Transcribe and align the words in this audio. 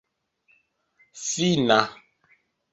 finna 1.25 1.79